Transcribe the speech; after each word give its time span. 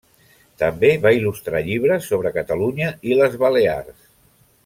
També 0.61 0.89
va 1.03 1.11
il·lustrar 1.17 1.61
llibres 1.67 2.09
sobre 2.13 2.33
Catalunya 2.39 2.91
i 3.11 3.19
les 3.21 3.39
Balears. 3.45 4.11